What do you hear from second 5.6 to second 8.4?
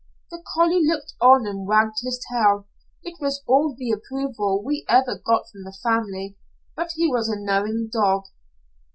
the family, but he was a knowing dog.